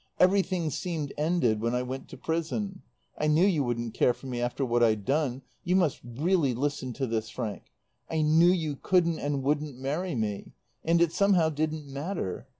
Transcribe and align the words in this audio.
Everything 0.19 0.71
seemed 0.71 1.13
ended 1.15 1.61
when 1.61 1.75
I 1.75 1.83
went 1.83 2.07
to 2.07 2.17
prison. 2.17 2.81
I 3.19 3.27
knew 3.27 3.45
you 3.45 3.63
wouldn't 3.63 3.93
care 3.93 4.15
for 4.15 4.25
me 4.25 4.41
after 4.41 4.65
what 4.65 4.81
I'd 4.81 5.05
done 5.05 5.43
you 5.63 5.75
must 5.75 6.01
really 6.03 6.55
listen 6.55 6.91
to 6.93 7.05
this, 7.05 7.29
Frank 7.29 7.65
I 8.09 8.23
knew 8.23 8.49
you 8.51 8.77
couldn't 8.81 9.19
and 9.19 9.43
wouldn't 9.43 9.77
marry 9.77 10.15
me; 10.15 10.53
and 10.83 11.03
it 11.03 11.11
somehow 11.11 11.49
didn't 11.49 11.85
matter. 11.85 12.47